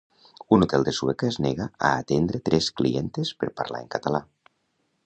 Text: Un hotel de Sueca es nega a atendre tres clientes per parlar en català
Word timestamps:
Un 0.55 0.63
hotel 0.65 0.85
de 0.87 0.93
Sueca 0.99 1.27
es 1.33 1.37
nega 1.47 1.67
a 1.91 1.91
atendre 1.99 2.43
tres 2.51 2.71
clientes 2.81 3.35
per 3.45 3.53
parlar 3.63 3.85
en 3.87 3.97
català 3.99 4.27